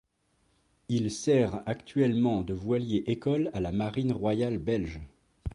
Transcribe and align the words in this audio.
Il 0.89 1.11
sert 1.11 1.61
actuellement 1.67 2.41
de 2.41 2.55
voilier-école 2.55 3.51
à 3.53 3.59
la 3.59 3.71
Marine 3.71 4.13
royale 4.13 4.57
belge. 4.57 4.99